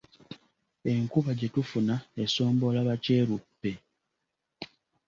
[0.91, 3.71] Enkuba gye tufuna esomboola bakyeruppe.